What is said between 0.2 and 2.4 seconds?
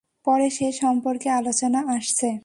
পরে সে সম্পর্কে আলোচনা আসছে।